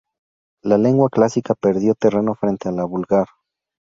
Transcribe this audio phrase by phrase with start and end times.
[0.63, 3.27] La lengua clásica perdió terreno frente a la vulgar.